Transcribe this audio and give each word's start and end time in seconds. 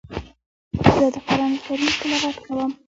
زه 0.95 1.05
د 1.13 1.15
قران 1.27 1.53
کریم 1.63 1.91
تلاوت 1.99 2.37
کوم. 2.45 2.71